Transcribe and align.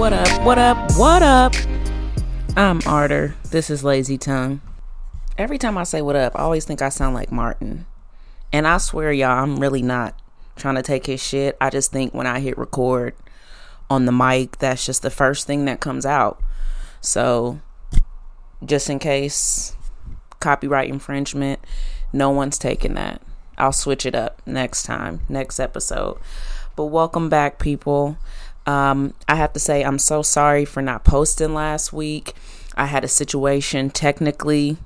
What 0.00 0.14
up? 0.14 0.42
What 0.46 0.58
up? 0.58 0.92
What 0.96 1.22
up? 1.22 1.52
I'm 2.56 2.80
Arter. 2.86 3.34
This 3.50 3.68
is 3.68 3.84
Lazy 3.84 4.16
Tongue. 4.16 4.62
Every 5.36 5.58
time 5.58 5.76
I 5.76 5.82
say 5.82 6.00
what 6.00 6.16
up, 6.16 6.34
I 6.34 6.38
always 6.38 6.64
think 6.64 6.80
I 6.80 6.88
sound 6.88 7.14
like 7.14 7.30
Martin. 7.30 7.84
And 8.50 8.66
I 8.66 8.78
swear, 8.78 9.12
y'all, 9.12 9.42
I'm 9.42 9.60
really 9.60 9.82
not 9.82 10.18
trying 10.56 10.76
to 10.76 10.82
take 10.82 11.04
his 11.04 11.22
shit. 11.22 11.54
I 11.60 11.68
just 11.68 11.92
think 11.92 12.14
when 12.14 12.26
I 12.26 12.40
hit 12.40 12.56
record 12.56 13.14
on 13.90 14.06
the 14.06 14.10
mic, 14.10 14.56
that's 14.56 14.86
just 14.86 15.02
the 15.02 15.10
first 15.10 15.46
thing 15.46 15.66
that 15.66 15.80
comes 15.80 16.06
out. 16.06 16.42
So, 17.02 17.60
just 18.64 18.88
in 18.88 19.00
case 19.00 19.76
copyright 20.40 20.88
infringement, 20.88 21.60
no 22.10 22.30
one's 22.30 22.56
taking 22.56 22.94
that. 22.94 23.20
I'll 23.58 23.70
switch 23.70 24.06
it 24.06 24.14
up 24.14 24.40
next 24.46 24.84
time, 24.84 25.20
next 25.28 25.60
episode. 25.60 26.16
But 26.74 26.86
welcome 26.86 27.28
back, 27.28 27.58
people. 27.58 28.16
Um, 28.66 29.14
I 29.28 29.34
have 29.36 29.52
to 29.54 29.60
say, 29.60 29.82
I'm 29.82 29.98
so 29.98 30.22
sorry 30.22 30.64
for 30.64 30.82
not 30.82 31.04
posting 31.04 31.54
last 31.54 31.92
week. 31.92 32.34
I 32.76 32.86
had 32.86 33.04
a 33.04 33.08
situation, 33.08 33.90
technically, 33.90 34.76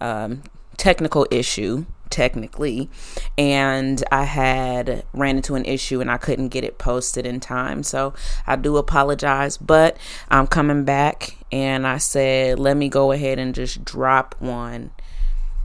um, 0.00 0.42
technical 0.76 1.26
issue, 1.30 1.86
technically, 2.10 2.88
and 3.36 4.04
I 4.12 4.24
had 4.24 5.04
ran 5.12 5.36
into 5.36 5.56
an 5.56 5.64
issue 5.64 6.00
and 6.00 6.10
I 6.10 6.16
couldn't 6.16 6.50
get 6.50 6.62
it 6.62 6.78
posted 6.78 7.26
in 7.26 7.40
time. 7.40 7.82
So 7.82 8.14
I 8.46 8.56
do 8.56 8.76
apologize, 8.76 9.56
but 9.56 9.96
I'm 10.28 10.46
coming 10.46 10.84
back 10.84 11.36
and 11.50 11.86
I 11.86 11.98
said, 11.98 12.58
let 12.58 12.76
me 12.76 12.88
go 12.88 13.12
ahead 13.12 13.38
and 13.38 13.54
just 13.54 13.84
drop 13.84 14.36
one 14.38 14.92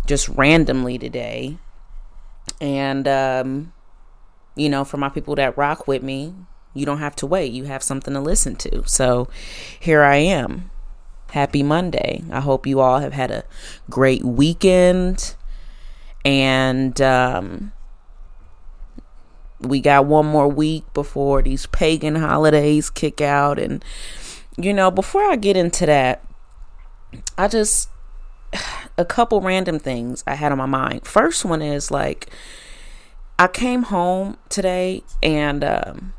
just 0.07 0.27
randomly 0.30 0.97
today. 0.97 1.59
And, 2.59 3.07
um, 3.07 3.73
you 4.55 4.69
know, 4.69 4.83
for 4.83 4.97
my 4.97 5.09
people 5.09 5.35
that 5.35 5.55
rock 5.55 5.87
with 5.87 6.02
me, 6.02 6.33
you 6.73 6.85
don't 6.85 6.99
have 6.99 7.15
to 7.17 7.25
wait. 7.25 7.51
You 7.51 7.65
have 7.65 7.83
something 7.83 8.13
to 8.13 8.19
listen 8.19 8.55
to. 8.57 8.83
So 8.87 9.27
here 9.79 10.03
I 10.03 10.17
am. 10.17 10.69
Happy 11.31 11.61
Monday. 11.63 12.23
I 12.31 12.39
hope 12.39 12.65
you 12.65 12.79
all 12.79 12.99
have 12.99 13.13
had 13.13 13.31
a 13.31 13.43
great 13.89 14.23
weekend. 14.23 15.35
And 16.25 16.99
um, 17.01 17.71
we 19.59 19.79
got 19.79 20.05
one 20.05 20.25
more 20.25 20.47
week 20.47 20.91
before 20.93 21.41
these 21.41 21.65
pagan 21.67 22.15
holidays 22.15 22.89
kick 22.89 23.21
out. 23.21 23.59
And, 23.59 23.83
you 24.57 24.73
know, 24.73 24.91
before 24.91 25.23
I 25.23 25.35
get 25.35 25.55
into 25.57 25.85
that, 25.85 26.25
I 27.37 27.47
just, 27.47 27.89
a 28.97 29.05
couple 29.05 29.41
random 29.41 29.79
things 29.79 30.23
I 30.27 30.35
had 30.35 30.51
on 30.51 30.57
my 30.57 30.65
mind. 30.65 31.05
First 31.05 31.45
one 31.45 31.61
is 31.61 31.91
like, 31.91 32.29
I 33.37 33.47
came 33.47 33.83
home 33.83 34.37
today 34.49 35.03
and 35.23 35.63
um, 35.63 36.13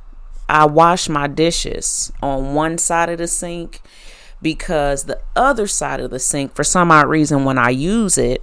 I 0.51 0.67
wash 0.67 1.09
my 1.09 1.27
dishes 1.27 2.13
on 2.23 2.55
one 2.55 2.79
side 2.79 3.09
of 3.09 3.19
the 3.19 3.27
sink 3.27 3.81
because 4.43 5.05
the 5.05 5.21
other 5.37 5.67
side 5.67 6.01
of 6.01 6.11
the 6.11 6.19
sink, 6.19 6.55
for 6.55 6.65
some 6.65 6.91
odd 6.91 7.09
reason, 7.09 7.45
when 7.45 7.59
I 7.59 7.71
use 7.71 8.19
it, 8.19 8.43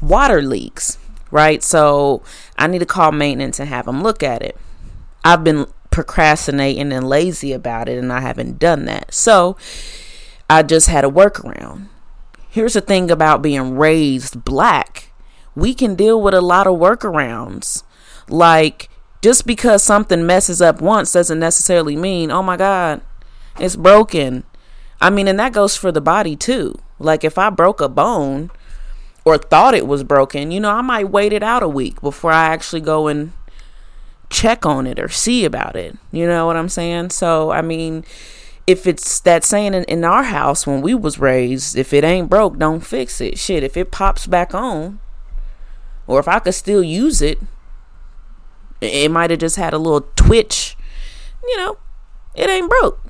water 0.00 0.42
leaks, 0.42 0.98
right? 1.30 1.62
So 1.62 2.22
I 2.56 2.66
need 2.66 2.78
to 2.78 2.86
call 2.86 3.12
maintenance 3.12 3.58
and 3.58 3.68
have 3.68 3.86
them 3.86 4.02
look 4.02 4.22
at 4.22 4.42
it. 4.42 4.56
I've 5.24 5.42
been 5.42 5.66
procrastinating 5.90 6.92
and 6.92 7.08
lazy 7.08 7.52
about 7.52 7.88
it, 7.88 7.98
and 7.98 8.12
I 8.12 8.20
haven't 8.20 8.58
done 8.58 8.84
that. 8.84 9.12
So 9.12 9.56
I 10.48 10.62
just 10.62 10.88
had 10.88 11.04
a 11.04 11.08
workaround. 11.08 11.88
Here's 12.48 12.74
the 12.74 12.80
thing 12.80 13.10
about 13.10 13.42
being 13.42 13.76
raised 13.76 14.44
black 14.44 15.12
we 15.54 15.74
can 15.74 15.94
deal 15.94 16.20
with 16.20 16.34
a 16.34 16.40
lot 16.40 16.66
of 16.66 16.78
workarounds. 16.78 17.82
Like, 18.28 18.88
just 19.22 19.46
because 19.46 19.82
something 19.82 20.26
messes 20.26 20.60
up 20.60 20.82
once 20.82 21.12
doesn't 21.12 21.38
necessarily 21.38 21.96
mean, 21.96 22.30
oh 22.30 22.42
my 22.42 22.56
God, 22.56 23.00
it's 23.58 23.76
broken. 23.76 24.42
I 25.00 25.10
mean, 25.10 25.28
and 25.28 25.38
that 25.38 25.52
goes 25.52 25.76
for 25.76 25.92
the 25.92 26.00
body 26.00 26.36
too. 26.36 26.74
Like, 26.98 27.24
if 27.24 27.38
I 27.38 27.50
broke 27.50 27.80
a 27.80 27.88
bone 27.88 28.50
or 29.24 29.38
thought 29.38 29.74
it 29.74 29.86
was 29.86 30.04
broken, 30.04 30.50
you 30.50 30.60
know, 30.60 30.70
I 30.70 30.82
might 30.82 31.10
wait 31.10 31.32
it 31.32 31.42
out 31.42 31.62
a 31.62 31.68
week 31.68 32.00
before 32.00 32.32
I 32.32 32.46
actually 32.46 32.80
go 32.80 33.06
and 33.06 33.32
check 34.28 34.66
on 34.66 34.86
it 34.86 34.98
or 34.98 35.08
see 35.08 35.44
about 35.44 35.76
it. 35.76 35.96
You 36.10 36.26
know 36.26 36.46
what 36.46 36.56
I'm 36.56 36.68
saying? 36.68 37.10
So, 37.10 37.52
I 37.52 37.62
mean, 37.62 38.04
if 38.66 38.86
it's 38.86 39.20
that 39.20 39.44
saying 39.44 39.74
in, 39.74 39.84
in 39.84 40.04
our 40.04 40.24
house 40.24 40.66
when 40.66 40.80
we 40.80 40.94
was 40.94 41.18
raised, 41.18 41.76
if 41.76 41.92
it 41.92 42.04
ain't 42.04 42.30
broke, 42.30 42.58
don't 42.58 42.80
fix 42.80 43.20
it. 43.20 43.38
Shit, 43.38 43.62
if 43.62 43.76
it 43.76 43.92
pops 43.92 44.26
back 44.26 44.54
on, 44.54 44.98
or 46.06 46.18
if 46.18 46.26
I 46.26 46.40
could 46.40 46.54
still 46.54 46.82
use 46.82 47.22
it, 47.22 47.38
it 48.82 49.10
might 49.10 49.30
have 49.30 49.40
just 49.40 49.56
had 49.56 49.72
a 49.72 49.78
little 49.78 50.08
twitch. 50.16 50.76
You 51.42 51.56
know, 51.56 51.78
it 52.34 52.48
ain't 52.48 52.70
broke. 52.70 53.00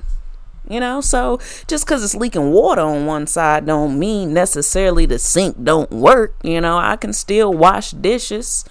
You 0.68 0.80
know, 0.80 1.00
so 1.00 1.38
just 1.66 1.84
because 1.84 2.04
it's 2.04 2.14
leaking 2.14 2.52
water 2.52 2.82
on 2.82 3.04
one 3.04 3.26
side 3.26 3.66
don't 3.66 3.98
mean 3.98 4.32
necessarily 4.32 5.06
the 5.06 5.18
sink 5.18 5.62
don't 5.62 5.90
work. 5.90 6.34
You 6.42 6.60
know, 6.60 6.78
I 6.78 6.96
can 6.96 7.12
still 7.12 7.52
wash 7.52 7.90
dishes. 7.90 8.64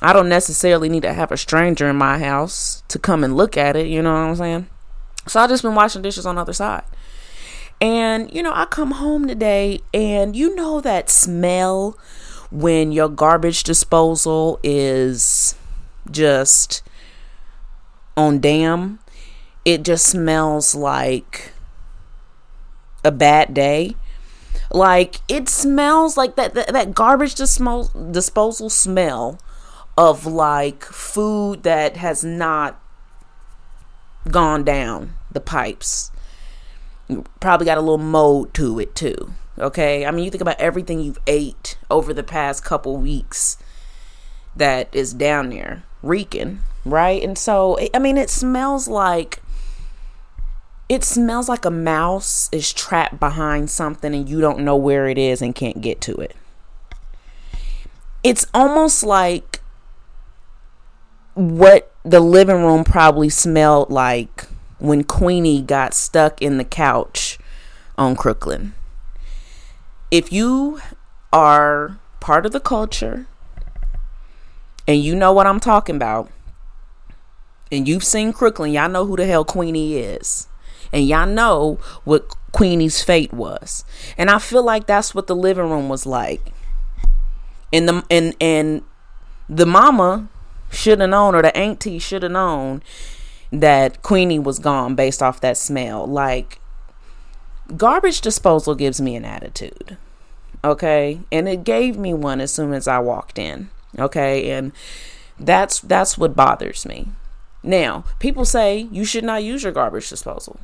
I 0.00 0.12
don't 0.12 0.28
necessarily 0.28 0.88
need 0.88 1.02
to 1.02 1.12
have 1.12 1.30
a 1.30 1.36
stranger 1.36 1.88
in 1.88 1.96
my 1.96 2.18
house 2.18 2.82
to 2.88 2.98
come 2.98 3.24
and 3.24 3.36
look 3.36 3.56
at 3.56 3.76
it. 3.76 3.88
You 3.88 4.02
know 4.02 4.12
what 4.12 4.20
I'm 4.20 4.36
saying? 4.36 4.66
So 5.26 5.40
I 5.40 5.46
just 5.46 5.62
been 5.62 5.74
washing 5.74 6.02
dishes 6.02 6.24
on 6.24 6.36
the 6.36 6.40
other 6.40 6.52
side. 6.52 6.84
And, 7.80 8.32
you 8.32 8.42
know, 8.42 8.52
I 8.52 8.64
come 8.64 8.92
home 8.92 9.28
today 9.28 9.80
and 9.92 10.34
you 10.34 10.54
know 10.54 10.80
that 10.80 11.10
smell 11.10 11.96
when 12.50 12.90
your 12.92 13.08
garbage 13.08 13.62
disposal 13.62 14.58
is 14.62 15.54
just 16.10 16.82
on 18.16 18.40
damn. 18.40 18.98
It 19.64 19.82
just 19.84 20.06
smells 20.06 20.74
like 20.74 21.52
a 23.04 23.12
bad 23.12 23.54
day. 23.54 23.94
Like 24.70 25.20
it 25.28 25.48
smells 25.48 26.16
like 26.16 26.36
that 26.36 26.54
that, 26.54 26.72
that 26.72 26.94
garbage 26.94 27.34
disposal 27.34 28.10
disposal 28.10 28.68
smell 28.68 29.40
of 29.96 30.26
like 30.26 30.84
food 30.84 31.62
that 31.62 31.96
has 31.96 32.22
not 32.22 32.80
gone 34.30 34.64
down 34.64 35.14
the 35.30 35.40
pipes. 35.40 36.10
Probably 37.40 37.64
got 37.64 37.78
a 37.78 37.82
little 37.82 37.98
mold 37.98 38.52
to 38.54 38.78
it 38.78 38.94
too. 38.94 39.32
Okay? 39.58 40.04
I 40.04 40.10
mean, 40.10 40.24
you 40.24 40.30
think 40.30 40.42
about 40.42 40.60
everything 40.60 41.00
you've 41.00 41.18
ate 41.26 41.78
over 41.90 42.12
the 42.12 42.22
past 42.22 42.64
couple 42.64 42.96
weeks 42.96 43.56
that 44.54 44.94
is 44.94 45.14
down 45.14 45.50
there 45.50 45.82
reeking, 46.02 46.60
right? 46.84 47.22
And 47.22 47.36
so, 47.36 47.78
I 47.94 47.98
mean, 47.98 48.16
it 48.16 48.30
smells 48.30 48.88
like 48.88 49.42
it 50.88 51.04
smells 51.04 51.48
like 51.48 51.64
a 51.64 51.70
mouse 51.70 52.48
is 52.50 52.72
trapped 52.72 53.20
behind 53.20 53.68
something 53.68 54.14
and 54.14 54.28
you 54.28 54.40
don't 54.40 54.60
know 54.60 54.76
where 54.76 55.06
it 55.06 55.18
is 55.18 55.42
and 55.42 55.54
can't 55.54 55.82
get 55.82 56.00
to 56.00 56.14
it. 56.14 56.34
It's 58.24 58.46
almost 58.54 59.02
like 59.02 59.60
what 61.34 61.92
the 62.04 62.20
living 62.20 62.64
room 62.64 62.84
probably 62.84 63.28
smelled 63.28 63.90
like 63.90 64.46
when 64.78 65.04
Queenie 65.04 65.62
got 65.62 65.92
stuck 65.92 66.40
in 66.40 66.56
the 66.56 66.64
couch 66.64 67.38
on 67.98 68.16
Crooklyn. 68.16 68.72
If 70.10 70.32
you 70.32 70.80
are 71.32 71.98
part 72.20 72.46
of 72.46 72.52
the 72.52 72.60
culture 72.60 73.26
and 74.88 75.04
you 75.04 75.14
know 75.14 75.32
what 75.32 75.46
I'm 75.46 75.60
talking 75.60 75.94
about, 75.94 76.30
and 77.70 77.86
you've 77.86 78.04
seen 78.04 78.32
Crooklyn, 78.32 78.72
y'all 78.72 78.88
know 78.88 79.04
who 79.04 79.16
the 79.16 79.26
hell 79.26 79.44
Queenie 79.44 79.96
is. 79.98 80.48
And 80.92 81.06
y'all 81.06 81.26
know 81.26 81.78
what 82.04 82.34
Queenie's 82.52 83.02
fate 83.02 83.32
was. 83.32 83.84
And 84.16 84.30
I 84.30 84.38
feel 84.38 84.62
like 84.62 84.86
that's 84.86 85.14
what 85.14 85.26
the 85.26 85.36
living 85.36 85.68
room 85.68 85.90
was 85.90 86.06
like. 86.06 86.52
And 87.72 87.86
the 87.86 88.04
and 88.10 88.34
and 88.40 88.82
the 89.50 89.66
mama 89.66 90.28
should 90.70 91.00
have 91.00 91.10
known 91.10 91.34
or 91.34 91.42
the 91.42 91.54
auntie 91.54 91.98
should 91.98 92.22
have 92.22 92.32
known 92.32 92.82
that 93.52 94.02
Queenie 94.02 94.38
was 94.38 94.58
gone 94.58 94.94
based 94.94 95.22
off 95.22 95.42
that 95.42 95.58
smell. 95.58 96.06
Like 96.06 96.58
garbage 97.76 98.22
disposal 98.22 98.74
gives 98.74 99.00
me 99.00 99.14
an 99.16 99.26
attitude. 99.26 99.98
Okay? 100.64 101.20
And 101.30 101.46
it 101.48 101.64
gave 101.64 101.98
me 101.98 102.14
one 102.14 102.40
as 102.40 102.50
soon 102.50 102.72
as 102.72 102.88
I 102.88 102.98
walked 102.98 103.38
in. 103.38 103.68
Okay, 103.96 104.50
and 104.50 104.72
that's 105.38 105.80
that's 105.80 106.18
what 106.18 106.34
bothers 106.36 106.84
me. 106.84 107.08
Now, 107.62 108.04
people 108.18 108.44
say 108.44 108.88
you 108.90 109.04
should 109.04 109.24
not 109.24 109.42
use 109.42 109.62
your 109.62 109.72
garbage 109.72 110.08
disposal. 110.08 110.58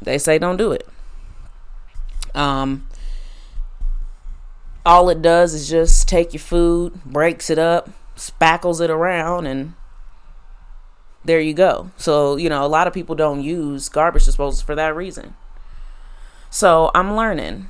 They 0.00 0.18
say 0.18 0.38
don't 0.38 0.56
do 0.56 0.72
it. 0.72 0.88
Um 2.34 2.86
all 4.86 5.10
it 5.10 5.20
does 5.20 5.52
is 5.52 5.68
just 5.68 6.08
take 6.08 6.32
your 6.32 6.40
food, 6.40 7.04
breaks 7.04 7.50
it 7.50 7.58
up, 7.58 7.90
spackles 8.16 8.80
it 8.80 8.90
around 8.90 9.46
and 9.46 9.74
there 11.24 11.40
you 11.40 11.52
go. 11.52 11.90
So, 11.98 12.36
you 12.36 12.48
know, 12.48 12.64
a 12.64 12.68
lot 12.68 12.86
of 12.86 12.94
people 12.94 13.14
don't 13.14 13.42
use 13.42 13.88
garbage 13.90 14.24
disposals 14.24 14.64
for 14.64 14.74
that 14.74 14.96
reason. 14.96 15.34
So, 16.48 16.90
I'm 16.94 17.14
learning 17.14 17.68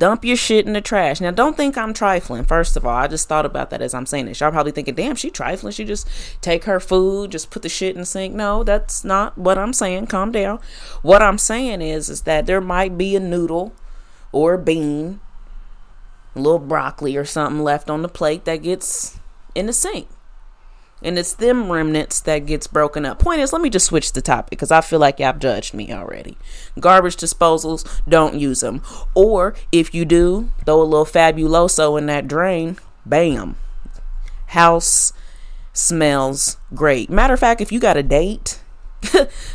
Dump 0.00 0.24
your 0.24 0.34
shit 0.34 0.66
in 0.66 0.72
the 0.72 0.80
trash. 0.80 1.20
Now, 1.20 1.30
don't 1.30 1.58
think 1.58 1.76
I'm 1.76 1.92
trifling. 1.92 2.44
First 2.44 2.74
of 2.74 2.86
all, 2.86 2.96
I 2.96 3.06
just 3.06 3.28
thought 3.28 3.44
about 3.44 3.68
that 3.68 3.82
as 3.82 3.92
I'm 3.92 4.06
saying 4.06 4.24
this. 4.24 4.40
Y'all 4.40 4.50
probably 4.50 4.72
thinking, 4.72 4.94
damn, 4.94 5.14
she 5.14 5.28
trifling. 5.28 5.74
She 5.74 5.84
just 5.84 6.08
take 6.40 6.64
her 6.64 6.80
food, 6.80 7.32
just 7.32 7.50
put 7.50 7.60
the 7.60 7.68
shit 7.68 7.94
in 7.94 8.00
the 8.00 8.06
sink. 8.06 8.34
No, 8.34 8.64
that's 8.64 9.04
not 9.04 9.36
what 9.36 9.58
I'm 9.58 9.74
saying. 9.74 10.06
Calm 10.06 10.32
down. 10.32 10.58
What 11.02 11.20
I'm 11.20 11.36
saying 11.36 11.82
is, 11.82 12.08
is 12.08 12.22
that 12.22 12.46
there 12.46 12.62
might 12.62 12.96
be 12.96 13.14
a 13.14 13.20
noodle 13.20 13.74
or 14.32 14.54
a 14.54 14.58
bean, 14.58 15.20
a 16.34 16.40
little 16.40 16.58
broccoli 16.58 17.14
or 17.14 17.26
something 17.26 17.62
left 17.62 17.90
on 17.90 18.00
the 18.00 18.08
plate 18.08 18.46
that 18.46 18.62
gets 18.62 19.18
in 19.54 19.66
the 19.66 19.72
sink 19.74 20.08
and 21.02 21.18
it's 21.18 21.32
them 21.32 21.70
remnants 21.70 22.20
that 22.20 22.46
gets 22.46 22.66
broken 22.66 23.06
up. 23.06 23.18
Point 23.18 23.40
is, 23.40 23.52
let 23.52 23.62
me 23.62 23.70
just 23.70 23.86
switch 23.86 24.12
the 24.12 24.20
topic 24.22 24.50
because 24.50 24.70
I 24.70 24.80
feel 24.80 24.98
like 24.98 25.18
y'all 25.18 25.36
judged 25.36 25.74
me 25.74 25.92
already. 25.92 26.36
Garbage 26.78 27.16
disposals, 27.16 28.00
don't 28.08 28.38
use 28.38 28.60
them. 28.60 28.82
Or 29.14 29.54
if 29.72 29.94
you 29.94 30.04
do, 30.04 30.50
throw 30.64 30.82
a 30.82 30.84
little 30.84 31.06
fabuloso 31.06 31.98
in 31.98 32.06
that 32.06 32.28
drain. 32.28 32.76
Bam, 33.06 33.56
house 34.48 35.12
smells 35.72 36.58
great. 36.74 37.08
Matter 37.08 37.34
of 37.34 37.40
fact, 37.40 37.60
if 37.60 37.72
you 37.72 37.80
got 37.80 37.96
a 37.96 38.02
date, 38.02 38.60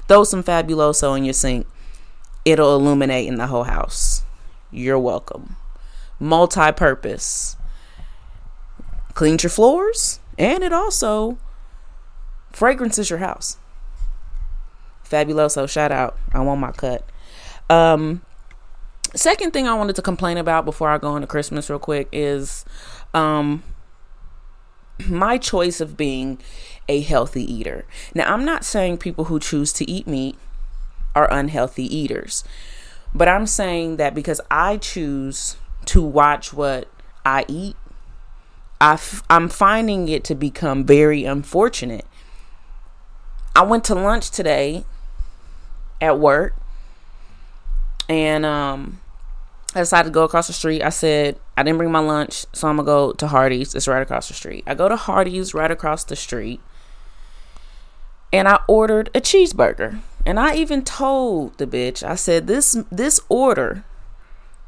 throw 0.07 0.23
some 0.23 0.43
fabuloso 0.43 1.15
in 1.17 1.25
your 1.25 1.33
sink. 1.33 1.67
It'll 2.43 2.75
illuminate 2.75 3.27
in 3.27 3.35
the 3.35 3.47
whole 3.47 3.63
house. 3.63 4.23
You're 4.71 4.99
welcome. 4.99 5.55
Multi-purpose. 6.19 7.57
Cleans 9.13 9.43
your 9.43 9.49
floors 9.49 10.19
and 10.37 10.63
it 10.63 10.73
also 10.73 11.37
fragrances 12.51 13.09
your 13.09 13.19
house. 13.19 13.57
Fabuloso, 15.03 15.69
shout 15.69 15.91
out. 15.91 16.17
I 16.33 16.41
want 16.41 16.59
my 16.59 16.71
cut. 16.71 17.07
Um, 17.69 18.21
second 19.13 19.51
thing 19.51 19.67
I 19.67 19.73
wanted 19.73 19.95
to 19.97 20.01
complain 20.01 20.37
about 20.37 20.65
before 20.65 20.89
I 20.89 20.97
go 20.97 21.15
into 21.15 21.27
Christmas 21.27 21.69
real 21.69 21.79
quick 21.79 22.07
is 22.11 22.65
um 23.13 23.63
my 25.07 25.37
choice 25.37 25.81
of 25.81 25.97
being 25.97 26.39
a 26.87 27.01
healthy 27.01 27.43
eater. 27.51 27.85
Now, 28.13 28.33
I'm 28.33 28.45
not 28.45 28.63
saying 28.63 28.97
people 28.99 29.25
who 29.25 29.39
choose 29.39 29.73
to 29.73 29.89
eat 29.89 30.07
meat 30.07 30.37
are 31.13 31.31
unhealthy 31.31 31.83
eaters, 31.83 32.43
but 33.13 33.27
I'm 33.27 33.45
saying 33.45 33.97
that 33.97 34.15
because 34.15 34.39
I 34.49 34.77
choose 34.77 35.57
to 35.85 36.01
watch 36.01 36.53
what 36.53 36.87
I 37.25 37.45
eat 37.47 37.75
i 38.85 38.93
f- 38.93 39.23
I'm 39.31 39.49
finding 39.49 40.09
it 40.09 40.23
to 40.25 40.35
become 40.35 40.85
very 40.85 41.25
unfortunate. 41.25 42.05
I 43.55 43.63
went 43.63 43.83
to 43.85 43.95
lunch 43.95 44.29
today 44.29 44.85
at 45.99 46.19
work 46.19 46.53
and 48.07 48.45
um, 48.45 49.01
I 49.73 49.79
decided 49.79 50.09
to 50.09 50.13
go 50.13 50.23
across 50.23 50.45
the 50.45 50.53
street. 50.53 50.83
I 50.83 50.89
said, 50.89 51.39
I 51.57 51.63
didn't 51.63 51.79
bring 51.79 51.91
my 51.91 51.99
lunch, 51.99 52.45
so 52.53 52.67
I'm 52.67 52.75
gonna 52.75 52.85
go 52.85 53.13
to 53.13 53.27
Hardee's. 53.27 53.73
It's 53.73 53.87
right 53.87 54.03
across 54.03 54.27
the 54.27 54.35
street. 54.35 54.63
I 54.67 54.75
go 54.75 54.87
to 54.87 54.95
Hardee's 54.95 55.55
right 55.55 55.71
across 55.71 56.03
the 56.03 56.15
street 56.15 56.61
and 58.31 58.47
I 58.47 58.59
ordered 58.67 59.09
a 59.15 59.21
cheeseburger. 59.21 59.99
And 60.27 60.39
I 60.39 60.55
even 60.57 60.83
told 60.83 61.57
the 61.57 61.65
bitch, 61.65 62.03
I 62.03 62.13
said, 62.13 62.45
this 62.45 62.77
this 62.91 63.19
order 63.29 63.83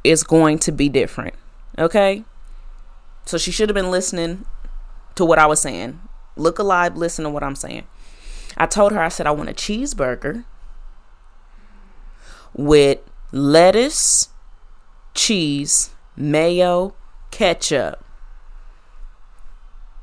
is 0.03 0.23
going 0.23 0.57
to 0.59 0.71
be 0.71 0.89
different. 0.89 1.35
Okay? 1.77 2.23
So 3.27 3.37
she 3.37 3.51
should 3.51 3.67
have 3.67 3.75
been 3.75 3.91
listening 3.91 4.45
to 5.15 5.25
what 5.25 5.37
I 5.37 5.45
was 5.47 5.59
saying. 5.59 5.99
Look 6.37 6.59
alive, 6.59 6.95
listen 6.95 7.23
to 7.25 7.29
what 7.29 7.43
I'm 7.43 7.55
saying. 7.55 7.83
I 8.55 8.67
told 8.67 8.93
her, 8.93 9.01
I 9.01 9.09
said, 9.09 9.27
I 9.27 9.31
want 9.31 9.49
a 9.49 9.53
cheeseburger 9.53 10.45
with 12.53 12.99
lettuce, 13.33 14.29
cheese, 15.13 15.89
mayo, 16.15 16.95
ketchup, 17.29 18.03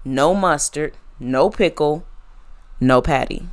no 0.04 0.34
mustard, 0.34 0.94
no 1.18 1.48
pickle, 1.48 2.04
no 2.78 3.00
patty. 3.00 3.48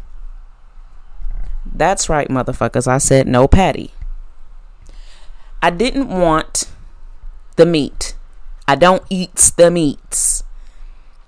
That's 1.65 2.09
right, 2.09 2.27
motherfuckers. 2.27 2.87
I 2.87 2.97
said 2.97 3.25
no 3.25 3.47
patty. 3.47 3.93
I 5.61 5.69
didn't 5.69 6.09
want 6.09 6.69
the 7.55 7.65
meat. 7.65 8.15
I 8.71 8.75
don't 8.75 9.03
eat 9.09 9.51
the 9.57 9.69
meats. 9.69 10.45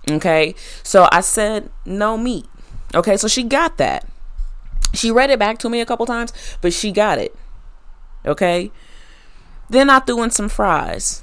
Okay. 0.09 0.55
So 0.81 1.09
I 1.11 1.19
said 1.19 1.69
no 1.85 2.17
meat. 2.17 2.45
Okay. 2.95 3.17
So 3.17 3.27
she 3.27 3.43
got 3.43 3.77
that. 3.79 4.07
She 4.93 5.11
read 5.11 5.29
it 5.29 5.39
back 5.39 5.57
to 5.57 5.69
me 5.69 5.81
a 5.81 5.85
couple 5.85 6.05
times, 6.05 6.31
but 6.61 6.71
she 6.71 6.93
got 6.93 7.17
it. 7.17 7.35
Okay. 8.25 8.71
Then 9.69 9.89
I 9.89 9.99
threw 9.99 10.23
in 10.23 10.31
some 10.31 10.47
fries. 10.47 11.21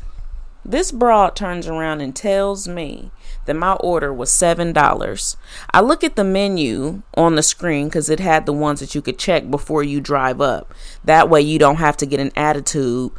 This 0.62 0.92
broad 0.92 1.36
turns 1.36 1.66
around 1.66 2.02
and 2.02 2.14
tells 2.14 2.68
me 2.68 3.10
that 3.46 3.54
my 3.56 3.72
order 3.74 4.12
was 4.12 4.28
$7. 4.28 5.36
I 5.72 5.80
look 5.80 6.04
at 6.04 6.16
the 6.16 6.24
menu 6.24 7.00
on 7.14 7.34
the 7.34 7.42
screen 7.42 7.86
because 7.86 8.10
it 8.10 8.20
had 8.20 8.44
the 8.44 8.52
ones 8.52 8.80
that 8.80 8.94
you 8.94 9.00
could 9.00 9.18
check 9.18 9.50
before 9.50 9.82
you 9.82 10.02
drive 10.02 10.42
up. 10.42 10.74
That 11.02 11.30
way 11.30 11.40
you 11.40 11.58
don't 11.58 11.76
have 11.76 11.96
to 11.96 12.04
get 12.06 12.20
an 12.20 12.32
attitude 12.36 13.12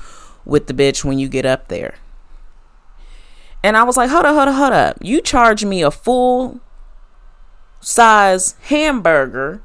with 0.46 0.68
the 0.68 0.74
bitch 0.76 1.04
when 1.04 1.18
you 1.18 1.28
get 1.28 1.48
up 1.48 1.68
there. 1.68 1.96
And 3.64 3.78
I 3.78 3.84
was 3.84 3.98
like, 3.98 4.10
hold 4.10 4.26
up, 4.26 4.36
hold 4.36 4.48
up, 4.50 4.56
hold 4.56 4.74
up. 4.74 4.98
You 5.02 5.22
charge 5.22 5.64
me 5.64 5.84
a 5.84 5.92
full 5.92 6.60
size 7.80 8.56
hamburger. 8.64 9.62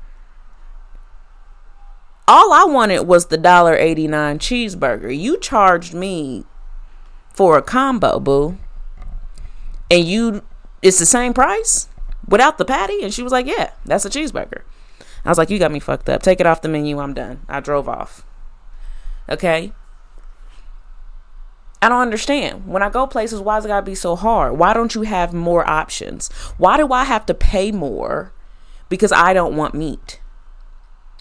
All 2.29 2.53
I 2.53 2.65
wanted 2.65 3.03
was 3.03 3.27
the 3.27 3.39
$1.89 3.39 4.09
cheeseburger. 4.39 5.17
You 5.17 5.39
charged 5.39 5.95
me 5.95 6.45
for 7.33 7.57
a 7.57 7.63
combo, 7.63 8.19
boo. 8.19 8.59
And 9.91 10.05
you 10.05 10.43
it's 10.83 10.99
the 10.99 11.07
same 11.07 11.33
price 11.33 11.89
without 12.27 12.59
the 12.59 12.65
patty? 12.65 13.03
And 13.03 13.15
she 13.15 13.23
was 13.23 13.33
like, 13.33 13.47
Yeah, 13.47 13.71
that's 13.85 14.05
a 14.05 14.11
cheeseburger. 14.11 14.63
I 15.25 15.29
was 15.29 15.39
like, 15.39 15.51
You 15.51 15.59
got 15.59 15.71
me 15.71 15.81
fucked 15.81 16.09
up. 16.09 16.23
Take 16.23 16.41
it 16.41 16.47
off 16.47 16.63
the 16.63 16.69
menu. 16.69 16.99
I'm 16.99 17.15
done. 17.15 17.43
I 17.49 17.61
drove 17.61 17.89
off. 17.89 18.25
Okay. 19.29 19.73
I 21.83 21.89
don't 21.89 22.01
understand. 22.01 22.67
When 22.67 22.83
I 22.83 22.89
go 22.89 23.07
places, 23.07 23.41
why 23.41 23.57
does 23.57 23.67
it 23.67 23.69
gotta 23.69 23.85
be 23.85 23.95
so 23.95 24.17
hard? 24.17 24.59
Why 24.59 24.73
don't 24.73 24.95
you 24.95 25.03
have 25.03 25.33
more 25.33 25.69
options? 25.69 26.29
Why 26.59 26.77
do 26.77 26.93
I 26.93 27.05
have 27.05 27.27
to 27.27 27.35
pay 27.35 27.71
more 27.71 28.33
because 28.89 29.13
I 29.13 29.35
don't 29.35 29.57
want 29.57 29.75
meat? 29.75 30.21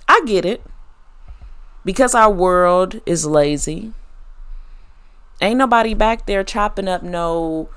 I 0.08 0.22
get 0.26 0.46
it. 0.46 0.64
Because 1.84 2.16
our 2.16 2.32
world 2.32 3.02
is 3.06 3.26
lazy. 3.26 3.94
Ain't 5.42 5.58
nobody 5.58 5.94
back 5.94 6.26
there 6.26 6.44
chopping 6.44 6.88
up 6.88 7.04
no 7.04 7.70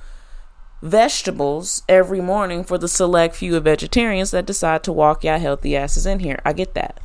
vegetables 0.81 1.83
every 1.89 2.21
morning 2.21 2.63
for 2.63 2.79
the 2.79 2.89
select 2.89 3.35
few 3.35 3.57
of 3.57 3.65
vegetarians 3.65 4.31
that 4.31 4.47
decide 4.47 4.85
to 4.85 4.93
walk 4.93 5.25
y'all 5.25 5.39
healthy 5.39 5.77
asses 5.77 6.07
in 6.07 6.21
here. 6.21 6.41
I 6.45 6.53
get 6.53 6.75
that. 6.75 7.01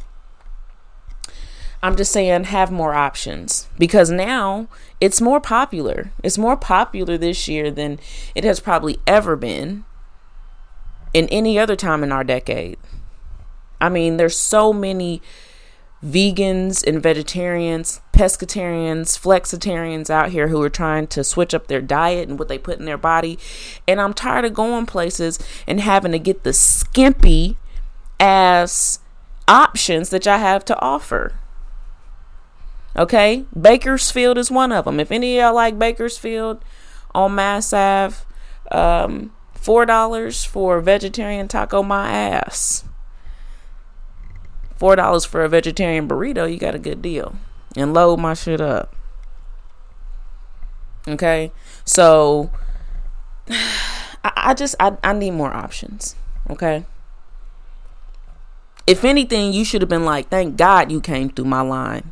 I'm 1.84 1.98
just 1.98 2.14
saying 2.14 2.46
have 2.46 2.72
more 2.72 2.94
options 2.94 3.68
because 3.78 4.10
now 4.10 4.70
it's 5.02 5.20
more 5.20 5.42
popular. 5.42 6.14
It's 6.24 6.38
more 6.38 6.56
popular 6.56 7.18
this 7.18 7.50
year 7.50 7.70
than 7.70 8.00
it 8.34 8.46
has 8.46 8.62
probably 8.62 9.00
ever 9.06 9.36
been 9.36 9.84
in 11.14 11.28
any 11.28 11.60
other 11.60 11.76
time 11.76 12.02
in 12.02 12.14
our 12.14 12.24
decade. 12.24 12.78
I 13.82 13.90
mean, 13.90 14.16
there's 14.16 14.40
so 14.40 14.72
many 14.72 15.22
vegans 16.02 16.88
and 16.88 17.04
vegetarians, 17.04 18.00
pescatarians, 18.14 19.20
flexitarians 19.20 20.10
out 20.10 20.30
here 20.30 20.48
who 20.48 20.62
are 20.62 20.70
trying 20.70 21.08
to 21.08 21.22
switch 21.22 21.54
up 21.54 21.68
their 21.68 21.82
diet 21.82 22.30
and 22.30 22.40
what 22.40 22.48
they 22.48 22.58
put 22.58 22.80
in 22.80 22.86
their 22.86 22.98
body. 22.98 23.38
And 23.90 24.00
I'm 24.00 24.14
tired 24.14 24.46
of 24.46 24.54
going 24.54 24.86
places 24.86 25.38
and 25.68 25.82
having 25.82 26.14
to 26.14 26.20
get 26.20 26.44
the 26.44 26.54
skimpy 26.54 27.58
ass 28.22 29.00
options 29.50 30.12
that 30.12 30.26
y'all 30.26 30.38
have 30.38 30.64
to 30.64 30.80
offer. 30.80 31.34
Okay, 32.96 33.46
Bakersfield 33.60 34.38
is 34.38 34.52
one 34.52 34.72
of 34.72 34.86
them. 34.86 35.00
If 35.00 35.12
any 35.12 35.38
of 35.38 35.44
y'all 35.44 35.56
like 35.56 35.80
Bakersfield 35.80 36.64
on 37.16 37.36
Mass 37.36 37.74
Ave, 37.74 38.18
um, 38.72 39.32
four 39.56 39.86
dollars 39.86 40.46
for 40.46 40.80
vegetarian 40.80 41.48
taco, 41.48 41.82
my 41.82 42.12
ass. 42.12 42.86
Four 44.76 44.96
dollars 44.96 45.26
for 45.26 45.44
a 45.44 45.50
vegetarian 45.50 46.08
burrito, 46.08 46.52
you 46.52 46.60
got 46.60 46.76
a 46.76 46.80
good 46.80 47.02
deal. 47.02 47.36
And 47.76 47.94
load 47.94 48.20
my 48.20 48.36
shit 48.36 48.62
up. 48.62 48.96
Okay, 51.08 51.52
so 51.84 52.52
I, 53.50 54.32
I 54.36 54.54
just 54.54 54.76
I, 54.80 54.98
I 55.04 55.14
need 55.14 55.32
more 55.32 55.54
options. 55.54 56.16
Okay. 56.48 56.86
If 58.86 59.06
anything, 59.06 59.54
you 59.54 59.64
should 59.64 59.82
have 59.82 59.90
been 59.90 60.04
like, 60.04 60.28
thank 60.28 60.58
God 60.58 60.92
you 60.92 61.00
came 61.00 61.30
through 61.30 61.46
my 61.46 61.62
line 61.62 62.12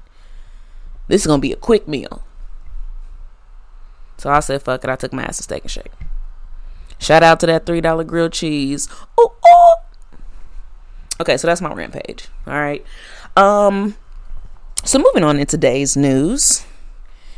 this 1.11 1.21
is 1.21 1.27
gonna 1.27 1.41
be 1.41 1.51
a 1.51 1.57
quick 1.57 1.89
meal. 1.89 2.23
So 4.17 4.29
I 4.29 4.39
said, 4.39 4.61
fuck 4.61 4.83
it. 4.85 4.89
I 4.89 4.95
took 4.95 5.11
my 5.11 5.23
ass 5.23 5.37
to 5.37 5.43
steak 5.43 5.63
and 5.63 5.71
shake. 5.71 5.91
Shout 6.99 7.21
out 7.21 7.41
to 7.41 7.45
that 7.47 7.65
three 7.65 7.81
dollar 7.81 8.05
grilled 8.05 8.31
cheese. 8.31 8.87
Oh, 9.17 9.33
oh. 9.43 9.73
Okay, 11.19 11.35
so 11.35 11.47
that's 11.47 11.59
my 11.59 11.73
rampage. 11.73 12.27
All 12.47 12.53
right. 12.53 12.85
Um. 13.35 13.97
So 14.85 14.99
moving 14.99 15.25
on 15.25 15.37
in 15.37 15.47
today's 15.47 15.97
news, 15.97 16.65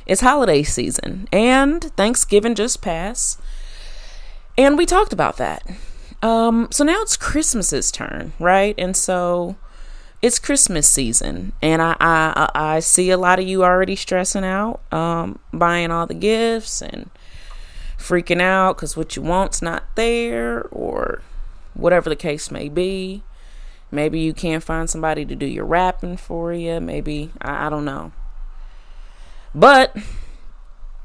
it's 0.05 0.21
holiday 0.21 0.61
season 0.61 1.27
and 1.33 1.83
Thanksgiving 1.97 2.53
just 2.53 2.79
passed. 2.79 3.41
And 4.55 4.77
we 4.77 4.85
talked 4.85 5.13
about 5.13 5.37
that. 5.37 5.65
Um, 6.21 6.67
so 6.71 6.83
now 6.83 7.01
it's 7.01 7.17
Christmas's 7.17 7.91
turn, 7.91 8.33
right? 8.39 8.75
And 8.77 8.95
so 8.95 9.55
it's 10.23 10.39
Christmas 10.39 10.87
season, 10.87 11.51
and 11.61 11.81
I, 11.81 11.97
I 11.99 12.49
I 12.55 12.79
see 12.79 13.09
a 13.09 13.17
lot 13.17 13.39
of 13.39 13.47
you 13.47 13.65
already 13.65 13.97
stressing 13.97 14.45
out, 14.45 14.79
um, 14.91 15.37
buying 15.51 15.91
all 15.91 16.07
the 16.07 16.13
gifts 16.13 16.81
and 16.81 17.09
freaking 17.97 18.41
out 18.41 18.77
because 18.77 18.95
what 18.95 19.17
you 19.17 19.21
want's 19.21 19.61
not 19.61 19.83
there, 19.95 20.63
or 20.71 21.21
whatever 21.73 22.09
the 22.09 22.15
case 22.15 22.49
may 22.49 22.69
be. 22.69 23.21
Maybe 23.91 24.21
you 24.21 24.33
can't 24.33 24.63
find 24.63 24.89
somebody 24.89 25.25
to 25.25 25.35
do 25.35 25.45
your 25.45 25.65
wrapping 25.65 26.15
for 26.15 26.53
you. 26.53 26.79
Maybe 26.79 27.31
I, 27.41 27.67
I 27.67 27.69
don't 27.69 27.85
know. 27.85 28.13
But 29.53 29.95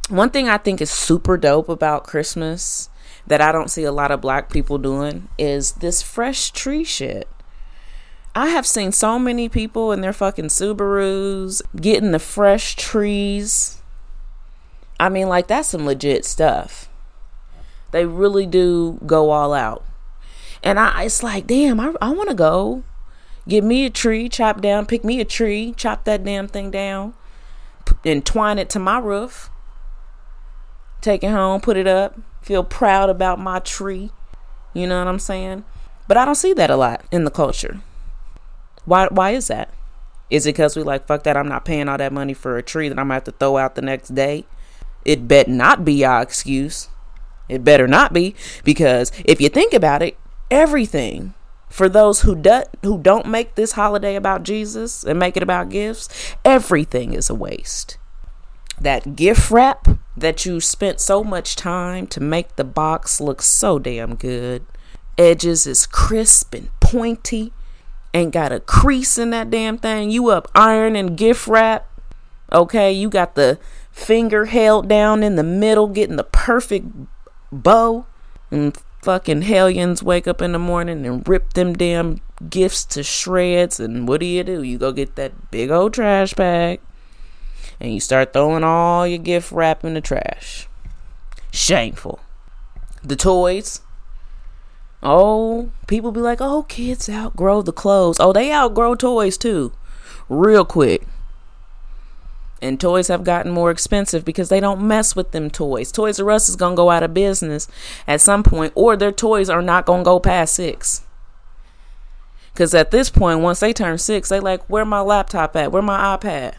one 0.09 0.31
thing 0.31 0.49
I 0.49 0.59
think 0.59 0.81
is 0.81 0.93
super 0.93 1.37
dope 1.37 1.69
about 1.69 2.05
Christmas 2.05 2.89
that 3.27 3.41
I 3.41 3.51
don't 3.51 3.69
see 3.69 3.83
a 3.83 3.93
lot 3.93 4.13
of 4.13 4.21
black 4.21 4.49
people 4.49 4.79
doing 4.79 5.29
is 5.37 5.73
this 5.73 6.03
fresh 6.03 6.53
tree 6.53 6.85
shit. 6.85 7.29
I 8.39 8.51
have 8.51 8.69
seen 8.69 8.93
so 8.93 9.19
many 9.19 9.49
people 9.49 9.91
in 9.91 10.01
their 10.01 10.13
fucking 10.13 10.45
Subarus 10.45 11.61
getting 11.75 12.13
the 12.13 12.21
fresh 12.21 12.77
trees. 12.77 13.83
I 15.01 15.09
mean, 15.09 15.29
like, 15.29 15.49
that's 15.49 15.71
some 15.71 15.85
legit 15.85 16.25
stuff. 16.25 16.89
They 17.91 18.07
really 18.07 18.47
do 18.47 19.01
go 19.05 19.31
all 19.31 19.53
out. 19.53 19.85
And 20.63 20.79
I, 20.79 21.03
it's 21.03 21.25
like, 21.25 21.49
damn, 21.49 21.81
I, 21.81 21.93
I 22.01 22.11
want 22.11 22.29
to 22.29 22.35
go 22.37 22.85
get 23.49 23.65
me 23.65 23.85
a 23.85 23.91
tree, 23.91 24.29
chop 24.29 24.61
down, 24.61 24.87
pick 24.87 25.03
me 25.03 25.19
a 25.19 25.25
tree, 25.25 25.75
chop 25.77 26.05
that 26.05 26.23
damn 26.23 26.47
thing 26.47 26.71
down, 26.71 27.15
and 28.05 28.25
twine 28.25 28.61
it 28.61 28.71
to 28.71 28.79
my 28.79 29.01
roof. 29.01 29.51
Take 31.01 31.25
it 31.25 31.33
home, 31.33 31.61
put 31.61 31.77
it 31.77 31.89
up, 31.89 32.17
feel 32.41 32.63
proud 32.63 33.11
about 33.11 33.41
my 33.41 33.59
tree. 33.59 34.13
You 34.75 34.87
know 34.87 35.01
what 35.01 35.09
I'm 35.09 35.19
saying? 35.19 35.65
But 36.07 36.17
I 36.17 36.25
don't 36.25 36.37
see 36.37 36.53
that 36.53 36.71
a 36.71 36.77
lot 36.77 37.05
in 37.11 37.25
the 37.25 37.33
culture. 37.33 37.81
Why 38.89 39.09
why 39.11 39.31
is 39.31 39.49
that? 39.49 39.73
Is 40.31 40.47
it 40.47 40.51
because 40.51 40.77
we 40.77 40.83
like 40.83 41.07
fuck 41.07 41.23
that 41.25 41.37
I'm 41.37 41.49
not 41.49 41.65
paying 41.65 41.89
all 41.89 41.99
that 41.99 42.13
money 42.13 42.35
for 42.35 42.57
a 42.57 42.63
tree 42.63 42.89
that 42.89 42.99
I'm 42.99 43.07
gonna 43.07 43.15
have 43.15 43.25
to 43.25 43.33
throw 43.33 43.59
out 43.59 43.75
the 43.75 43.83
next 43.83 44.15
day? 44.15 44.47
It 45.05 45.29
bet 45.29 45.49
not 45.49 45.85
be 45.85 46.05
our 46.05 46.23
excuse. 46.23 46.89
It 47.49 47.65
better 47.65 47.87
not 47.87 48.13
be 48.13 48.35
because 48.65 49.13
if 49.25 49.41
you 49.41 49.49
think 49.49 49.73
about 49.73 50.03
it, 50.03 50.19
everything 50.51 51.35
for 51.69 51.89
those 51.89 52.23
who 52.23 52.35
do, 52.35 52.63
who 52.83 52.99
don't 52.99 53.27
make 53.27 53.55
this 53.55 53.73
holiday 53.73 54.17
about 54.17 54.43
Jesus 54.43 55.05
and 55.05 55.19
make 55.19 55.37
it 55.37 55.43
about 55.43 55.69
gifts, 55.69 56.35
everything 56.45 57.13
is 57.13 57.29
a 57.29 57.35
waste. 57.35 57.99
That 58.81 59.17
gift 59.17 59.51
wrap 59.51 59.89
that 60.17 60.47
you 60.47 60.61
spent 60.61 61.01
so 61.01 61.25
much 61.25 61.57
time 61.57 62.07
to 62.09 62.21
make 62.21 62.57
the 62.57 62.65
box 62.65 63.21
look 63.21 63.43
so 63.43 63.79
damn 63.79 64.15
good. 64.15 64.65
Edges 65.17 65.67
is 65.67 65.87
crisp 65.87 66.55
and 66.55 66.71
pointy 66.81 67.53
ain't 68.15 68.33
got 68.33 68.53
a 68.53 68.61
crease 68.61 69.19
in 69.19 69.31
that 69.31 69.51
damn 69.51 69.79
thing. 69.79 70.11
You 70.11 70.29
up 70.29 70.51
iron 70.55 70.97
and 70.97 71.17
gift 71.17 71.47
wrap. 71.47 71.87
Okay, 72.53 72.93
you 72.93 73.11
got 73.11 73.35
the 73.35 73.59
finger 73.91 74.47
held 74.47 74.89
down 74.89 75.23
in 75.23 75.37
the 75.37 75.43
middle, 75.43 75.89
getting 75.89 76.17
the 76.17 76.25
perfect 76.25 76.87
bow. 77.53 78.07
And 78.51 78.77
fucking 79.03 79.43
hellions 79.43 80.03
wake 80.03 80.27
up 80.27 80.41
in 80.41 80.53
the 80.53 80.59
morning 80.59 81.05
and 81.07 81.27
rip 81.29 81.53
them 81.53 81.75
damn 81.75 82.21
gifts 82.49 82.85
to 82.87 83.03
shreds. 83.03 83.79
And 83.79 84.09
what 84.09 84.21
do 84.21 84.27
you 84.27 84.43
do? 84.43 84.63
You 84.63 84.79
go 84.79 84.93
get 84.93 85.17
that 85.17 85.51
big 85.51 85.71
old 85.71 85.95
trash 85.95 86.35
bag 86.35 86.81
and 87.81 87.93
you 87.93 88.01
start 88.01 88.33
throwing 88.33 88.65
all 88.65 89.07
your 89.07 89.19
gift 89.19 89.53
wrap 89.53 89.85
in 89.85 89.95
the 89.95 90.01
trash. 90.01 90.69
Shameful. 91.53 92.21
The 93.03 93.17
toys, 93.17 93.81
Oh, 95.03 95.71
people 95.87 96.11
be 96.11 96.21
like, 96.21 96.41
oh, 96.41 96.65
kids 96.65 97.09
outgrow 97.09 97.63
the 97.63 97.73
clothes. 97.73 98.19
Oh, 98.19 98.33
they 98.33 98.53
outgrow 98.53 98.95
toys 98.95 99.39
too, 99.39 99.73
real 100.29 100.65
quick. 100.65 101.07
And 102.61 102.81
toys 102.81 103.07
have 103.07 103.23
gotten 103.23 103.53
more 103.53 103.71
expensive 103.71 104.25
because 104.25 104.49
they 104.49 104.59
don't 104.59 104.87
mess 104.87 105.15
with 105.15 105.31
them 105.31 105.49
toys. 105.49 105.93
Toys 105.93 106.19
R 106.19 106.31
Us 106.33 106.49
is 106.49 106.57
going 106.57 106.73
to 106.73 106.77
go 106.77 106.91
out 106.91 107.05
of 107.05 107.15
business 107.15 107.69
at 108.09 108.21
some 108.21 108.43
point, 108.43 108.73
or 108.75 108.97
their 108.97 109.13
toys 109.13 109.49
are 109.49 109.63
not 109.63 109.87
going 109.87 110.01
to 110.01 110.05
go 110.05 110.19
past 110.19 110.57
six. 110.57 111.03
Because 112.53 112.75
at 112.75 112.91
this 112.91 113.11
point, 113.11 113.39
once 113.39 113.61
they 113.61 113.73
turn 113.73 113.99
six, 113.99 114.29
they 114.29 114.41
like, 114.41 114.69
where 114.69 114.85
my 114.85 115.01
laptop 115.01 115.55
at? 115.55 115.71
Where 115.71 115.83
my 115.83 116.17
iPad? 116.17 116.57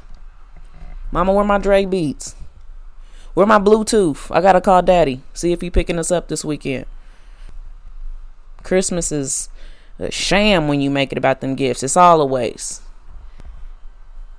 Mama, 1.12 1.34
where 1.34 1.44
my 1.44 1.58
Dre 1.58 1.84
Beats? 1.84 2.38
Where 3.34 3.46
my 3.46 3.60
Bluetooth? 3.60 4.34
I 4.34 4.40
got 4.40 4.54
to 4.54 4.62
call 4.62 4.82
daddy. 4.82 5.22
See 5.34 5.52
if 5.52 5.60
he 5.60 5.70
picking 5.70 6.00
us 6.00 6.12
up 6.12 6.30
this 6.30 6.46
weekend. 6.46 6.86
Christmas 8.64 9.12
is 9.12 9.50
a 10.00 10.12
sham 10.12 10.68
when 10.68 10.82
you 10.82 10.90
make 10.90 11.12
it 11.12 11.18
about 11.18 11.42
them 11.42 11.56
gifts. 11.56 11.84
It's 11.84 11.98
all 11.98 12.22
a 12.22 12.26
waste. 12.26 12.82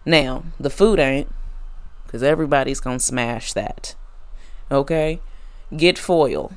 Now, 0.07 0.45
the 0.59 0.71
food 0.71 0.99
ain't, 0.99 1.31
because 2.07 2.23
everybody's 2.23 2.81
going 2.81 2.99
to 2.99 3.05
smash 3.05 3.53
that. 3.53 3.95
Okay? 4.71 5.21
Get 5.77 5.99
foil. 5.99 6.53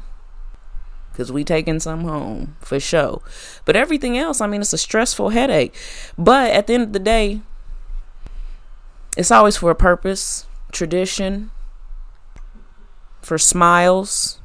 Because 1.11 1.31
we 1.31 1.43
taking 1.43 1.79
some 1.79 2.05
home 2.05 2.55
for 2.59 2.79
sure. 2.79 3.21
But 3.65 3.75
everything 3.75 4.17
else, 4.17 4.41
I 4.41 4.47
mean, 4.47 4.61
it's 4.61 4.73
a 4.73 4.77
stressful 4.77 5.29
headache. 5.29 5.75
But 6.17 6.51
at 6.51 6.67
the 6.67 6.73
end 6.73 6.83
of 6.83 6.93
the 6.93 6.99
day, 6.99 7.41
it's 9.15 9.29
always 9.29 9.57
for 9.57 9.69
a 9.69 9.75
purpose, 9.75 10.47
tradition, 10.71 11.51
for 13.21 13.37
smiles, 13.37 14.39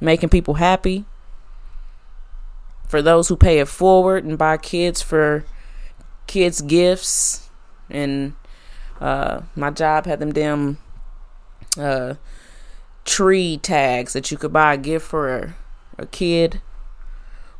making 0.00 0.30
people 0.30 0.54
happy 0.54 1.04
for 2.86 3.02
those 3.02 3.28
who 3.28 3.36
pay 3.36 3.58
it 3.58 3.68
forward 3.68 4.24
and 4.24 4.38
buy 4.38 4.56
kids 4.56 5.02
for 5.02 5.44
kids 6.26 6.60
gifts. 6.60 7.50
And 7.90 8.34
uh, 9.00 9.42
my 9.54 9.70
job 9.70 10.06
had 10.06 10.20
them 10.20 10.32
damn 10.32 10.78
uh, 11.78 12.14
tree 13.04 13.58
tags 13.58 14.12
that 14.12 14.30
you 14.30 14.36
could 14.36 14.52
buy 14.52 14.74
a 14.74 14.78
gift 14.78 15.06
for 15.06 15.36
a, 15.36 15.54
a 15.98 16.06
kid 16.06 16.60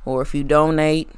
or 0.05 0.23
if 0.23 0.35
you 0.35 0.45
donate. 0.45 1.11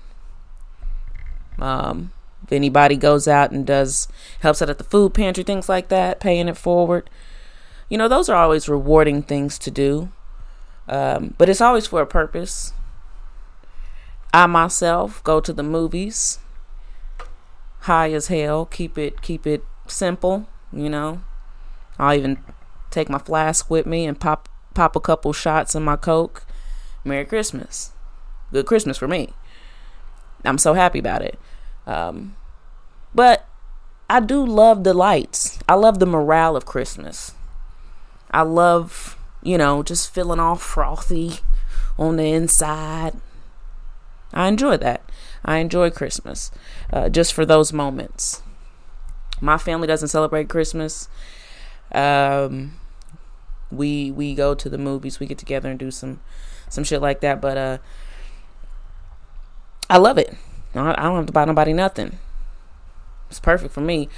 Um, 1.58 2.12
if 2.44 2.52
anybody 2.52 2.96
goes 2.96 3.26
out 3.26 3.50
and 3.50 3.66
does 3.66 4.08
helps 4.40 4.62
out 4.62 4.70
at 4.70 4.78
the 4.78 4.84
food 4.84 5.12
pantry 5.12 5.44
things 5.44 5.68
like 5.68 5.88
that 5.88 6.20
paying 6.20 6.48
it 6.48 6.56
forward. 6.56 7.10
You 7.88 7.98
know 7.98 8.08
those 8.08 8.28
are 8.28 8.36
always 8.36 8.68
rewarding 8.68 9.22
things 9.22 9.58
to 9.58 9.70
do. 9.70 10.10
Um, 10.88 11.34
but 11.36 11.48
it's 11.50 11.60
always 11.60 11.86
for 11.86 12.00
a 12.00 12.06
purpose 12.06 12.72
I 14.32 14.46
myself 14.46 15.22
go 15.24 15.40
to 15.40 15.52
the 15.52 15.62
movies 15.62 16.38
high 17.80 18.12
as 18.12 18.28
hell. 18.28 18.66
Keep 18.66 18.98
it 18.98 19.22
keep 19.22 19.46
it 19.46 19.64
simple, 19.86 20.46
you 20.72 20.90
know. 20.90 21.22
I'll 21.98 22.16
even 22.16 22.38
take 22.90 23.08
my 23.08 23.18
flask 23.18 23.70
with 23.70 23.86
me 23.86 24.06
and 24.06 24.18
pop 24.18 24.48
pop 24.74 24.94
a 24.94 25.00
couple 25.00 25.32
shots 25.32 25.74
in 25.74 25.82
my 25.82 25.96
coke. 25.96 26.44
Merry 27.04 27.24
Christmas. 27.24 27.92
Good 28.52 28.66
Christmas 28.66 28.98
for 28.98 29.08
me. 29.08 29.32
I'm 30.44 30.58
so 30.58 30.74
happy 30.74 30.98
about 30.98 31.22
it. 31.22 31.38
Um, 31.86 32.36
but 33.14 33.46
I 34.08 34.20
do 34.20 34.44
love 34.44 34.84
the 34.84 34.94
lights. 34.94 35.58
I 35.68 35.74
love 35.74 35.98
the 35.98 36.06
morale 36.06 36.56
of 36.56 36.64
Christmas. 36.64 37.32
I 38.30 38.42
love, 38.42 39.16
you 39.42 39.58
know, 39.58 39.82
just 39.82 40.12
feeling 40.12 40.38
all 40.38 40.56
frothy 40.56 41.40
on 41.98 42.16
the 42.16 42.30
inside 42.30 43.14
I 44.32 44.48
enjoy 44.48 44.76
that. 44.78 45.02
I 45.44 45.58
enjoy 45.58 45.90
Christmas 45.90 46.50
uh, 46.92 47.08
just 47.08 47.32
for 47.32 47.46
those 47.46 47.72
moments. 47.72 48.42
My 49.40 49.56
family 49.56 49.86
doesn't 49.86 50.08
celebrate 50.08 50.48
Christmas. 50.48 51.08
Um, 51.92 52.72
we 53.70 54.10
we 54.10 54.34
go 54.34 54.54
to 54.54 54.68
the 54.68 54.78
movies. 54.78 55.20
We 55.20 55.26
get 55.26 55.38
together 55.38 55.70
and 55.70 55.78
do 55.78 55.90
some 55.90 56.20
some 56.68 56.84
shit 56.84 57.00
like 57.00 57.20
that. 57.20 57.40
But 57.40 57.56
uh, 57.56 57.78
I 59.88 59.98
love 59.98 60.18
it. 60.18 60.34
I 60.74 60.92
don't 60.92 61.16
have 61.16 61.26
to 61.26 61.32
buy 61.32 61.44
nobody 61.44 61.72
nothing. 61.72 62.18
It's 63.30 63.40
perfect 63.40 63.72
for 63.72 63.80
me. 63.80 64.08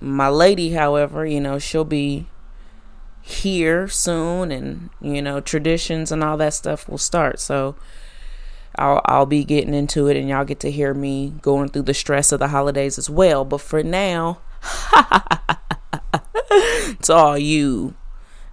My 0.00 0.28
lady, 0.28 0.72
however, 0.72 1.26
you 1.26 1.40
know, 1.40 1.58
she'll 1.58 1.84
be 1.84 2.26
here 3.20 3.88
soon, 3.88 4.50
and 4.50 4.90
you 5.00 5.22
know, 5.22 5.40
traditions 5.40 6.10
and 6.10 6.22
all 6.24 6.36
that 6.38 6.54
stuff 6.54 6.88
will 6.88 6.98
start. 6.98 7.40
So 7.40 7.76
I'll 8.76 9.00
I'll 9.04 9.26
be 9.26 9.44
getting 9.44 9.74
into 9.74 10.08
it 10.08 10.16
and 10.16 10.28
y'all 10.28 10.44
get 10.44 10.60
to 10.60 10.70
hear 10.70 10.94
me 10.94 11.34
going 11.42 11.68
through 11.68 11.82
the 11.82 11.94
stress 11.94 12.32
of 12.32 12.38
the 12.38 12.48
holidays 12.48 12.98
as 12.98 13.10
well. 13.10 13.44
But 13.44 13.60
for 13.60 13.82
now, 13.82 14.38
it's 16.50 17.10
all 17.10 17.36
you 17.36 17.94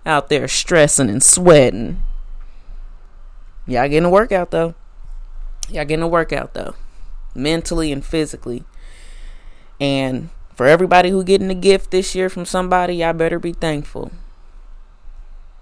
out 0.06 0.30
there 0.30 0.48
stressing 0.48 1.10
and 1.10 1.24
sweating. 1.24 2.02
Y'all 3.66 3.88
getting 3.88 4.06
a 4.06 4.10
workout 4.10 4.52
though. 4.52 4.76
Y'all 5.70 5.86
getting 5.86 6.04
a 6.04 6.08
workout 6.08 6.54
though. 6.54 6.76
Mentally 7.36 7.92
and 7.92 8.04
physically. 8.04 8.64
And 9.80 10.30
For 10.56 10.66
everybody 10.66 11.10
who 11.10 11.24
getting 11.24 11.50
a 11.50 11.56
gift 11.56 11.92
this 11.92 12.14
year 12.16 12.28
from 12.28 12.44
somebody, 12.44 12.96
y'all 12.96 13.14
better 13.14 13.40
be 13.40 13.54
thankful. 13.54 14.12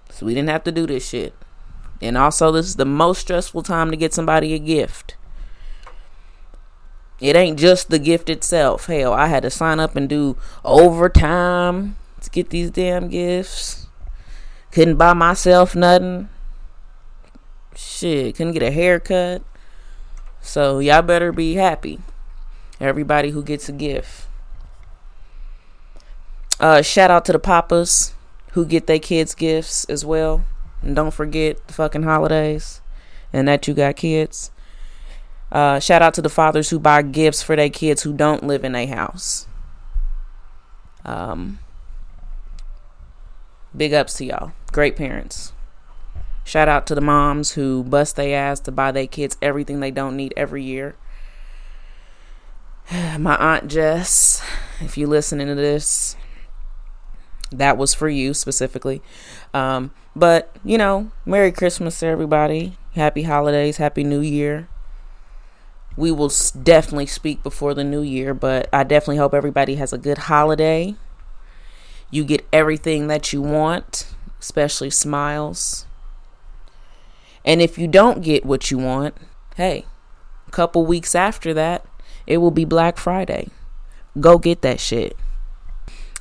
So 0.09 0.25
we 0.25 0.33
didn't 0.33 0.49
have 0.49 0.63
to 0.63 0.71
do 0.71 0.87
this 0.87 1.07
shit. 1.07 1.35
And 2.01 2.18
also, 2.18 2.51
this 2.51 2.68
is 2.68 2.75
the 2.75 2.86
most 2.86 3.22
stressful 3.22 3.63
time 3.63 3.92
to 3.92 3.98
get 3.98 4.13
somebody 4.13 4.54
a 4.54 4.60
gift. 4.60 5.16
It 7.20 7.36
ain't 7.36 7.58
just 7.58 7.89
the 7.89 7.98
gift 7.98 8.30
itself. 8.30 8.86
Hell, 8.86 9.13
I 9.13 9.27
had 9.27 9.44
to 9.44 9.50
sign 9.50 9.80
up 9.80 9.96
and 9.96 10.08
do 10.08 10.38
overtime 10.63 11.96
to 12.22 12.30
get 12.30 12.51
these 12.51 12.70
damn 12.70 13.10
gifts. 13.10 13.88
Couldn't 14.72 14.98
buy 14.98 15.13
myself 15.13 15.75
nothing. 15.75 16.30
Shit, 17.75 18.36
couldn't 18.36 18.54
get 18.54 18.63
a 18.63 18.72
haircut. 18.72 19.42
So 20.42 20.80
y'all 20.80 21.01
better 21.01 21.32
be 21.32 21.56
happy. 21.56 22.00
Everybody 22.80 23.32
who 23.32 23.44
gets 23.44 23.68
a 23.68 23.72
gift. 23.72 24.27
Uh, 26.60 26.82
shout 26.82 27.10
out 27.10 27.25
to 27.25 27.32
the 27.32 27.39
papas 27.39 28.13
who 28.51 28.66
get 28.66 28.88
their 28.88 29.00
kids 29.00 29.34
gifts 29.34 29.86
as 29.86 30.06
well. 30.06 30.44
And 30.81 30.96
don't 30.96 31.13
forget 31.13 31.65
the 31.67 31.74
fucking 31.74 32.03
holidays 32.03 32.81
and 33.34 33.48
that 33.48 33.67
you 33.67 33.74
got 33.74 33.96
kids. 33.96 34.51
Uh, 35.51 35.79
shout 35.79 36.01
out 36.01 36.13
to 36.13 36.22
the 36.22 36.29
fathers 36.29 36.69
who 36.69 36.79
buy 36.79 37.01
gifts 37.01 37.41
for 37.41 37.55
their 37.55 37.69
kids 37.69 38.03
who 38.03 38.13
don't 38.13 38.43
live 38.43 38.63
in 38.63 38.75
a 38.75 38.86
house. 38.86 39.48
Um, 41.05 41.60
big 43.75 43.93
ups 43.93 44.15
to 44.15 44.25
y'all. 44.25 44.51
Great 44.72 44.96
parents. 44.96 45.53
Shout 46.43 46.67
out 46.67 46.88
to 46.88 46.96
the 46.96 47.01
moms 47.01 47.51
who 47.51 47.84
bust 47.84 48.15
their 48.15 48.38
ass 48.38 48.60
to 48.62 48.72
buy 48.72 48.91
their 48.91 49.07
kids 49.07 49.38
everything 49.41 49.79
they 49.79 49.91
don't 49.91 50.15
need 50.15 50.34
every 50.38 50.63
year. 50.63 50.96
My 53.19 53.36
Aunt 53.36 53.67
Jess, 53.67 54.41
if 54.79 54.98
you 54.98 55.07
listening 55.07 55.48
to 55.48 55.55
this, 55.55 56.15
that 57.51 57.77
was 57.77 57.94
for 57.94 58.10
you 58.10 58.34
specifically. 58.34 59.01
Um, 59.54 59.92
but, 60.16 60.56
you 60.63 60.77
know, 60.77 61.12
Merry 61.25 61.51
Christmas 61.51 62.00
to 62.00 62.08
everybody. 62.08 62.77
Happy 62.94 63.24
holidays. 63.24 63.77
Happy 63.77 64.04
New 64.04 64.22
Year. 64.22 64.68
We 65.96 66.12
will 66.12 66.32
definitely 66.62 67.08
speak 67.08 67.42
before 67.42 67.74
the 67.74 67.84
new 67.84 68.01
year, 68.01 68.34
but 68.34 68.70
I 68.72 68.84
definitely 68.84 69.18
hope 69.18 69.34
everybody 69.34 69.75
has 69.75 69.94
a 69.94 69.98
good 69.98 70.20
holiday. 70.20 70.96
You 72.12 72.24
get 72.24 72.48
everything 72.54 73.08
that 73.08 73.34
you 73.34 73.42
want, 73.42 74.13
especially 74.39 74.92
smiles. 74.92 75.86
And 77.44 77.62
if 77.62 77.77
you 77.77 77.88
don't 77.88 78.22
get 78.22 78.46
what 78.46 78.70
you 78.70 78.77
want, 78.77 79.16
hey, 79.56 79.86
a 80.48 80.51
couple 80.51 80.86
weeks 80.86 81.16
after 81.16 81.54
that, 81.54 81.86
it 82.27 82.38
will 82.38 82.51
be 82.51 82.66
Black 82.66 82.98
Friday. 82.98 83.50
Go 84.20 84.38
get 84.38 84.62
that 84.62 84.80
shit. 84.80 85.16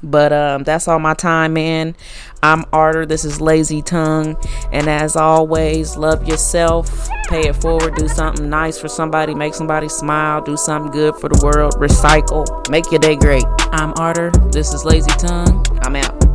But 0.02 0.32
um, 0.32 0.64
that's 0.64 0.88
all 0.88 0.98
my 0.98 1.14
time, 1.14 1.54
man. 1.54 1.96
I'm 2.42 2.64
Arter. 2.72 3.06
This 3.06 3.24
is 3.24 3.40
Lazy 3.40 3.82
Tongue. 3.82 4.36
And 4.72 4.88
as 4.88 5.16
always, 5.16 5.96
love 5.96 6.26
yourself. 6.28 7.08
Pay 7.28 7.48
it 7.48 7.56
forward. 7.56 7.94
Do 7.96 8.06
something 8.08 8.48
nice 8.48 8.78
for 8.78 8.88
somebody. 8.88 9.34
Make 9.34 9.54
somebody 9.54 9.88
smile. 9.88 10.42
Do 10.42 10.56
something 10.56 10.92
good 10.92 11.16
for 11.16 11.28
the 11.28 11.40
world. 11.44 11.74
Recycle. 11.74 12.46
Make 12.70 12.90
your 12.90 13.00
day 13.00 13.16
great. 13.16 13.44
I'm 13.72 13.94
Arter. 13.96 14.30
This 14.52 14.74
is 14.74 14.84
Lazy 14.84 15.10
Tongue. 15.12 15.64
I'm 15.82 15.96
out. 15.96 16.25